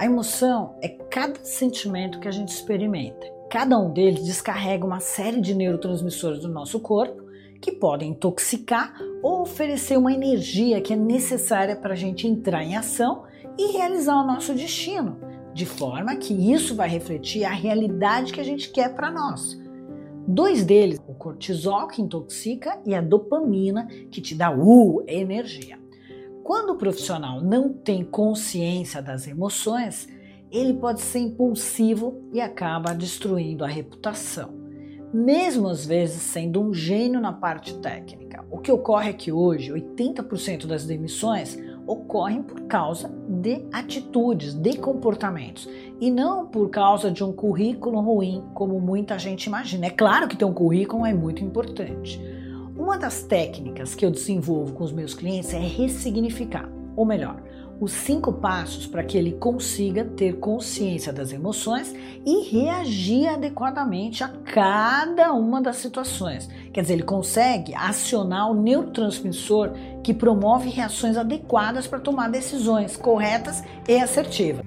[0.00, 3.30] A emoção é cada sentimento que a gente experimenta.
[3.50, 7.22] Cada um deles descarrega uma série de neurotransmissores do nosso corpo
[7.60, 12.78] que podem intoxicar ou oferecer uma energia que é necessária para a gente entrar em
[12.78, 13.24] ação
[13.58, 15.18] e realizar o nosso destino,
[15.52, 19.60] de forma que isso vai refletir a realidade que a gente quer para nós.
[20.26, 25.78] Dois deles, o cortisol que intoxica e a dopamina que te dá uh, energia.
[26.50, 30.08] Quando o profissional não tem consciência das emoções,
[30.50, 34.50] ele pode ser impulsivo e acaba destruindo a reputação,
[35.14, 38.44] mesmo às vezes sendo um gênio na parte técnica.
[38.50, 44.76] O que ocorre é que hoje 80% das demissões ocorrem por causa de atitudes, de
[44.76, 45.68] comportamentos,
[46.00, 49.86] e não por causa de um currículo ruim, como muita gente imagina.
[49.86, 52.39] É claro que ter um currículo é muito importante
[52.90, 57.40] uma das técnicas que eu desenvolvo com os meus clientes é ressignificar, ou melhor,
[57.80, 61.94] os cinco passos para que ele consiga ter consciência das emoções
[62.26, 66.48] e reagir adequadamente a cada uma das situações.
[66.72, 69.70] Quer dizer, ele consegue acionar o neurotransmissor
[70.02, 74.64] que promove reações adequadas para tomar decisões corretas e assertivas.